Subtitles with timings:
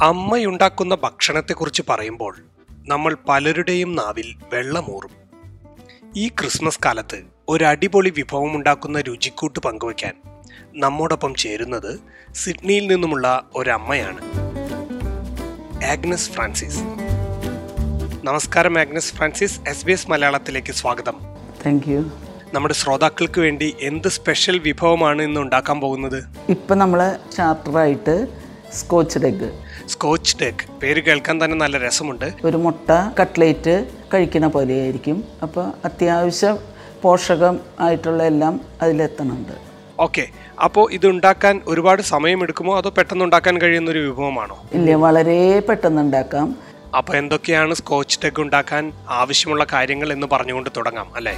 [0.00, 2.36] അമ്മയുണ്ടാക്കുന്ന ഭക്ഷണത്തെക്കുറിച്ച് പറയുമ്പോൾ
[2.88, 5.10] നമ്മൾ പലരുടെയും നാവിൽ വെള്ളമൂറും.
[6.16, 10.12] ഈ ക്രിസ്മസ് കാലത്ത് ഒരു അടിപൊളി വിഭവം ഉണ്ടാക്കുന്ന രുചിക്കൂട്ട് പങ്കുവയ്ക്കാൻ
[10.74, 12.00] നമ്മോടൊപ്പം ചേരുന്നത്
[12.34, 14.20] സിഡ്നിയിൽ നിന്നുമുള്ള ഒരമ്മയാണ്.
[15.84, 16.80] Agnes Francis.
[18.24, 21.20] നമസ്കാരം Agnes Francis S B S മലയാളത്തിലേക്ക് സ്വാഗതം.
[21.66, 22.10] താങ്ക് യു
[22.54, 26.24] നമ്മുടെ ശ്രോതാക്കൾക്ക് വേണ്ടി എന്ത് സ്പെഷ്യൽ വിഭവമാണ് ഇന്ന് ഉണ്ടാക്കാൻ പോകുന്നത്?
[26.48, 29.50] ഇപ്പം നമ്മൾ ചാർട്ടറായിട്ട് സ്കോച്ച് ഡെഗ്
[29.88, 32.32] സ്കോച്ച് ഡെഗ് പേര് കേൾക്കാൻ തന്നെ നല്ല രസമുണ്ട്.
[32.44, 35.24] ഒരു മുട്ട കട്ട്ലേറ്റ് പോലെ പോലെയായിരിക്കും.
[35.42, 36.58] അപ്പോൾ അത്യാവശ്യം
[37.02, 39.52] പോഷകം ആയിട്ടുള്ള എല്ലാം അതിലെത്തണുണ്ട്.
[40.00, 40.26] ഓക്കെ
[40.62, 42.78] അപ്പോൾ ഇത് ഉണ്ടാക്കാൻ ഒരുപാട് സമയമെടുക്കുമോ?
[42.78, 44.64] അതോ പെട്ടെന്ന് ഉണ്ടാക്കാൻ കഴിയുന്ന ഒരു വിഭവമാണോ?
[44.72, 46.56] ഇല്ല വളരെ പെട്ടെന്ന് ഉണ്ടാക്കാം
[46.96, 51.36] അപ്പോൾ എന്തൊക്കെയാണ് സ്കോച്ച് ടെക് ഉണ്ടാക്കാൻ ആവശ്യമുള്ള കാര്യങ്ങൾ എന്ന് പറഞ്ഞുകൊണ്ട് തുടങ്ങാം അല്ലേ?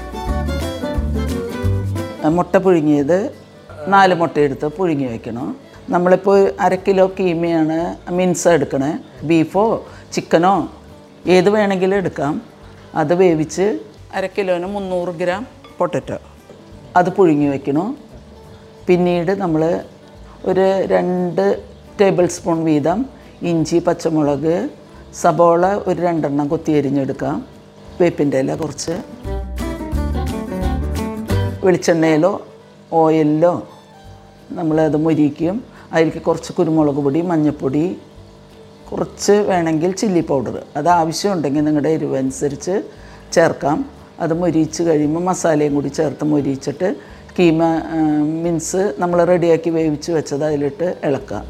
[2.28, 3.32] മുട്ട പുഴുങ്ങിയത്
[3.88, 8.98] നാല് മുട്ട എടുത്ത് പുഴുങ്ങി വയ്ക്കണം നമ്മളിപ്പോൾ അര കിലോ കീമയാണ് മിൻസ എടുക്കണേ.
[9.22, 10.72] ബീഫോ ചിക്കനോ
[11.26, 12.42] ഏത് വേണമെങ്കിലും എടുക്കാം.
[12.94, 13.78] അത് വേവിച്ച്
[14.14, 15.46] അര കിലോന് മുന്നൂറ് ഗ്രാം
[15.78, 16.18] പൊട്ടറ്റോ.
[16.96, 17.98] അത് പുഴുങ്ങി വയ്ക്കണം
[18.86, 19.80] പിന്നീട് നമ്മൾ
[20.44, 21.62] ഒരു രണ്ട്
[22.00, 23.06] ടേബിൾ സ്പൂൺ വീതം
[23.42, 24.68] ഇഞ്ചി പച്ചമുളക്
[25.14, 27.46] സബോള ഒരു രണ്ടെണ്ണം കൊത്തി അരിഞ്ഞെടുക്കാം.
[28.00, 29.02] വേപ്പിന്റെ ഇല കുറച്ച്.
[31.64, 32.46] വെളിച്ചെണ്ണയിലോ
[32.92, 33.68] ഓയിലിലോ
[34.50, 35.64] നമ്മളത് മൊരിക്കും.
[35.92, 37.84] അതിലേക്ക് കുറച്ച് കുരുമുളക് പൊടി മഞ്ഞൾപ്പൊടി
[38.92, 40.62] കുറച്ച് വേണമെങ്കിൽ ചില്ലി പൗഡർ.
[40.76, 42.82] അത് ആവശ്യമുണ്ടെങ്കിൽ നിങ്ങളുടെ എരിവ് അനുസരിച്ച്
[43.32, 43.90] ചേർക്കാം.
[44.20, 46.96] അത് മൊരിച്ച് കഴിയുമ്പോൾ മസാലയും കൂടി ചേർത്ത് മൊരിച്ചിട്ട്
[47.38, 47.62] കീമ
[48.44, 51.44] മീൻസ് നമ്മൾ റെഡിയാക്കി വേവിച്ച് വെച്ചത് അതിലിട്ട് ഇളക്കാം.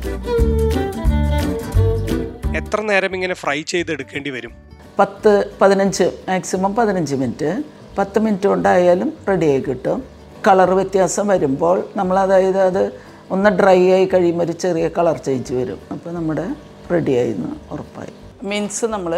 [2.57, 4.53] എത്ര നേരം ഇങ്ങനെ ഫ്രൈ ചെയ്തെടുക്കേണ്ടി വരും?
[4.99, 7.63] പത്ത് പതിനഞ്ച് മാക്സിമം പതിനഞ്ച് മിനിറ്റ്.
[7.99, 10.05] പത്ത് മിനിറ്റ് കൊണ്ടായാലും റെഡിയായി കിട്ടും.
[10.49, 15.79] കളർ വ്യത്യാസം വരുമ്പോൾ നമ്മൾ അതായത് അത് ഒന്ന് ഡ്രൈ ആയി കഴിയുമ്പോൾ ഒരു ചെറിയ കളർ ചേഞ്ച് വരും.
[15.93, 16.47] അപ്പോൾ നമ്മുടെ
[16.93, 18.13] റെഡിയായി എന്ന് ഉറപ്പായി.
[18.43, 19.13] മീൻസ് നമ്മൾ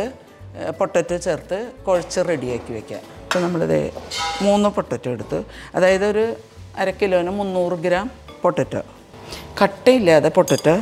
[0.79, 3.03] പൊട്ടറ്റോ ചേർത്ത് കുഴച്ച് റെഡിയാക്കി വെക്കാം.
[3.25, 3.79] അപ്പോൾ നമ്മളിത്
[4.43, 5.39] മൂന്ന് പൊട്ടറ്റോ എടുത്തു.
[5.75, 6.25] അതായത് ഒരു
[6.79, 8.11] അര കിലോന് മുന്നൂറ് ഗ്രാം
[8.43, 8.83] പൊട്ടറ്റോ.
[9.63, 10.75] കട്ടയില്ലാതെ പൊട്ടറ്റോ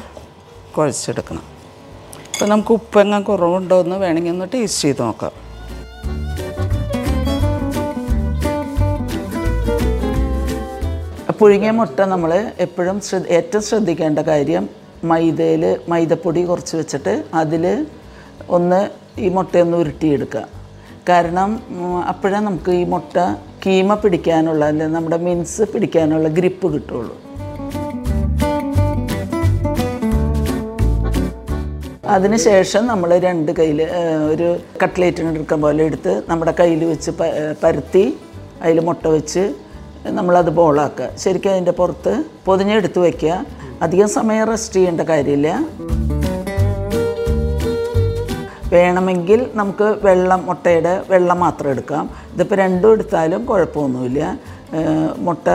[0.77, 1.45] കുഴച്ചെടുക്കണം.
[2.33, 5.33] അപ്പോൾ നമുക്ക് ഉപ്പെങ്ങാൻ കുറവുണ്ടോ എന്ന് വേണമെങ്കിൽ ഒന്ന് ടേസ്റ്റ് ചെയ്ത് നോക്കാം.
[11.41, 12.31] പുഴുങ്ങിയ മുട്ട നമ്മൾ
[12.65, 14.65] എപ്പോഴും ശ്രദ്ധ ഏറ്റവും ശ്രദ്ധിക്കേണ്ട കാര്യം
[15.11, 17.65] മൈദയിൽ മൈദപ്പൊടി കുറച്ച് വെച്ചിട്ട് അതിൽ
[18.57, 18.81] ഒന്ന്
[19.25, 20.43] ഈ മുട്ടയൊന്ന് ഉരുട്ടിയെടുക്കുക.
[21.09, 21.51] കാരണം
[22.13, 23.17] അപ്പോഴേ നമുക്ക് ഈ മുട്ട
[23.67, 27.15] കീമ പിടിക്കാനുള്ള അല്ലെങ്കിൽ നമ്മുടെ മിൻസ് പിടിക്കാനുള്ള ഗ്രിപ്പ് കിട്ടുള്ളൂ.
[32.17, 33.81] അതിനുശേഷം നമ്മൾ രണ്ട് കയ്യിൽ
[34.33, 34.51] ഒരു
[34.83, 37.11] കട്ട്ലേറ്റിനെടുക്കാൻ പോലെ എടുത്ത് നമ്മുടെ കയ്യിൽ വെച്ച്
[37.65, 38.05] പരത്തി
[38.63, 39.45] അതിൽ മുട്ട വെച്ച്
[40.07, 41.09] നമ്മളത് ബോളാക്കുക.
[41.23, 42.13] ശരിക്കും അതിന്റെ പുറത്ത്
[42.47, 43.35] പൊതിഞ്ഞെടുത്ത് വയ്ക്കുക.
[43.83, 45.49] അധികം സമയം റെസ്റ്റ് ചെയ്യേണ്ട കാര്യമില്ല.
[48.73, 52.05] വേണമെങ്കിൽ നമുക്ക് വെള്ളം മുട്ടയുടെ വെള്ളം മാത്രം എടുക്കാം.
[52.35, 54.39] ഇതിപ്പോൾ രണ്ടും എടുത്താലും കുഴപ്പമൊന്നുമില്ല.
[55.27, 55.49] മുട്ട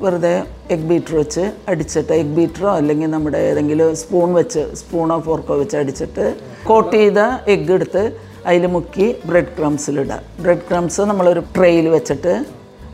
[0.00, 0.32] വെറുതെ
[0.70, 6.26] എഗ് ബീറ്റർ വെച്ച് അടിച്ചിട്ട് എഗ് ബീറ്ററോ അല്ലെങ്കിൽ നമ്മുടെ ഏതെങ്കിലും സ്പൂൺ വെച്ച് സ്പൂണോ ഫോർക്കോ വെച്ച് അടിച്ചിട്ട്
[6.64, 7.18] കോട്ട് ചെയ്ത
[7.54, 8.02] എഗ് എടുത്ത്
[8.46, 10.20] അതിൽ മുക്കി ബ്രെഡ് ക്രംസിലിടുക.
[10.42, 12.34] ബ്രെഡ് ക്രംസ് നമ്മളൊരു ട്രെയിൽ വെച്ചിട്ട്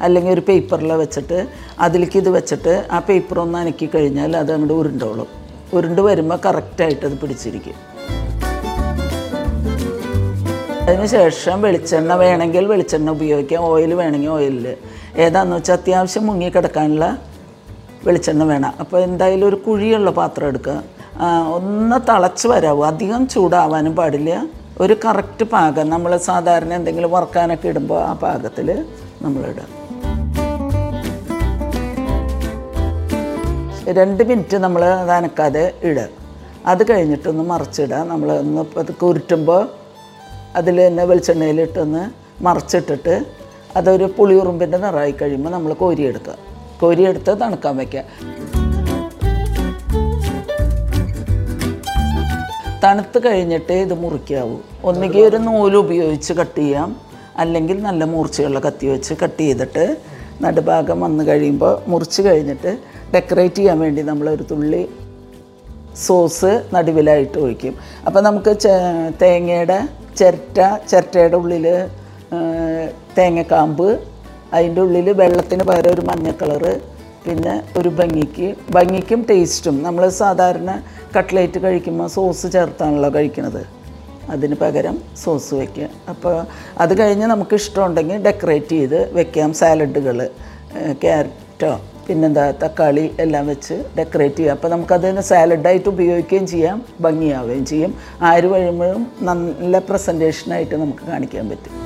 [0.03, 1.47] അല്ലെങ്കിൽ ഒരു പേപ്പറിൽ വെച്ചിട്ട്
[1.79, 5.27] അതിലേക്ക് ഇത് വെച്ചിട്ട് ആ പേപ്പർ ഒന്ന് അനക്കി കഴിഞ്ഞാൽ അത് അങ്ങോട്ട് ഉരുണ്ടോളും.
[5.75, 7.75] ഉരുണ്ട് വരുമ്പോൾ കറക്റ്റായിട്ട് അത് പിടിച്ചിരിക്കും.
[10.89, 13.63] അതിനുശേഷം വെളിച്ചെണ്ണ വേണമെങ്കിൽ വെളിച്ചെണ്ണ ഉപയോഗിക്കാം.
[13.63, 14.77] ഓയിൽ വേണമെങ്കിൽ ഓയിലിൽ
[15.17, 17.19] ഏതാണെന്ന് വെച്ചാൽ അത്യാവശ്യം മുങ്ങി കിടക്കാനുള്ള
[18.07, 18.73] വെളിച്ചെണ്ണ വേണം.
[18.81, 20.83] അപ്പോൾ എന്തായാലും ഒരു കുഴിയുള്ള പാത്രം എടുക്കുക.
[21.57, 22.87] ഒന്ന് തിളച്ച് വരാവും.
[22.87, 24.47] അധികം ചൂടാവാനും പാടില്ല.
[24.81, 25.91] ഒരു കറക്റ്റ് പാകം.
[25.91, 28.85] നമ്മൾ സാധാരണ എന്തെങ്കിലും വറുക്കാനൊക്കെ ഇടുമ്പോൾ ആ പാകത്തിൽ
[29.23, 29.84] നമ്മളിടുക
[33.89, 36.09] രണ്ട് മിനിറ്റ് നമ്മൾ നനക്കാതെ ഇടുക
[36.67, 39.69] അത് കഴിഞ്ഞിട്ടൊന്ന് മറിച്ചിടുക നമ്മൾ ഒന്ന് പതുക്കെ ഉരുട്ടുമ്പോൾ
[40.57, 42.11] അതിൽ തന്നെ വെളിച്ചെണ്ണയിലിട്ടൊന്ന്
[42.45, 43.25] മറിച്ചിട്ടിട്ട്
[43.77, 46.37] അതൊരു പുളിയുറുമ്പിന്റെ നിറമായി കഴിയുമ്പോൾ നമ്മൾ കോരിയെടുക്കുക.
[46.81, 48.05] കോരിയെടുത്ത് തണുക്കാൻ വയ്ക്കുക
[52.85, 54.57] തണുത്ത് കഴിഞ്ഞിട്ട് ഇത് മുറിക്കാവൂ.
[54.85, 56.97] ഒന്നുകിൽ ഒരു നൂൽ ഉപയോഗിച്ച് കട്ട് ചെയ്യാം.
[57.37, 59.97] അല്ലെങ്കിൽ നല്ല മൂർച്ചയുള്ള കത്തി വെച്ച് കട്ട് ചെയ്തിട്ട്
[60.41, 62.79] നടുഭാഗം വന്നു കഴിയുമ്പോൾ മുറിച്ച് കഴിഞ്ഞിട്ട്
[63.15, 64.89] ഡെക്കറേറ്റ് ചെയ്യാൻ വേണ്ടി നമ്മളൊരു തുള്ളി
[65.97, 67.75] സോസ് നടുവിലായിട്ട് ഒഴിക്കും.
[68.07, 68.57] അപ്പോൾ നമുക്ക്
[69.23, 69.79] തേങ്ങയുടെ
[70.17, 70.59] ചിരട്ട
[70.89, 71.67] ചിരട്ടയുടെ ഉള്ളിൽ
[73.17, 73.99] തേങ്ങക്കാമ്പ്
[74.53, 76.81] അതിന്റെ ഉള്ളിൽ വെള്ളത്തിന് പകരം ഒരു മഞ്ഞ കളറ്
[77.27, 80.83] പിന്നെ ഒരു ഭംഗിക്ക് ഭംഗിക്കും ടേസ്റ്റും നമ്മൾ സാധാരണ
[81.17, 83.63] കട്ട്ലേറ്റ് കഴിക്കുമ്പോൾ സോസ് ചേർത്താണല്ലോ കഴിക്കുന്നത്
[84.31, 85.89] അതിന് പകരം സോസ് വയ്ക്കുക.
[86.09, 86.47] അപ്പോൾ
[86.79, 89.53] അത് കഴിഞ്ഞ് നമുക്ക് ഇഷ്ടമുണ്ടെങ്കിൽ ഡെക്കറേറ്റ് ചെയ്ത് വെക്കാം.
[89.53, 90.31] സാലഡുകൾ
[91.05, 91.73] ക്യാരറ്റോ
[92.07, 97.95] പിന്നെന്താ തക്കാളി എല്ലാം വെച്ച് ഡെക്കറേറ്റ് ചെയ്യാം അപ്പോൾ നമുക്കതിന് സാലഡായിട്ട് ഉപയോഗിക്കുകയും ചെയ്യാം ഭംഗിയാവുകയും ചെയ്യും.
[98.23, 101.84] ആര് വഴുമ്പോഴും നല്ല പ്രസന്റേഷനായിട്ട് നമുക്ക് കാണിക്കാൻ പറ്റും.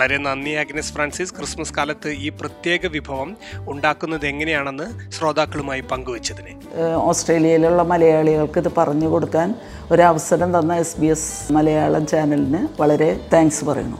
[0.00, 1.32] വളരെ നന്ദി അഗ്നസ് ഫ്രാൻസിസ്.
[1.36, 3.30] ക്രിസ്മസ് കാലത്ത് ഈ പ്രത്യേക വിഭവം
[3.72, 4.86] ഉണ്ടാക്കുന്നത് എങ്ങനെയാണെന്ന്
[5.16, 6.52] ശ്രോതാക്കളുമായി പങ്കുവച്ചതിന്.
[7.08, 9.54] ഓസ്ട്രേലിയയിലുള്ള മലയാളികൾക്ക് ഇത് പറഞ്ഞു കൊടുക്കാൻ
[9.92, 13.98] ഒരു അവസരം തന്ന എസ് ബി എസ് മലയാളം ചാനലിന് വളരെ താങ്ക്സ് പറയുന്നു.